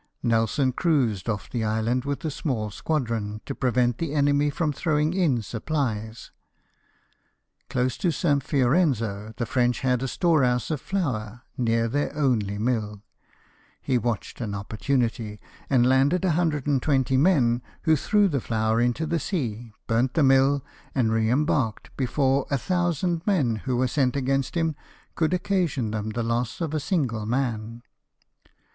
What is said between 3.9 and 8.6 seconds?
the enemy from throwing in supplies. Close to St.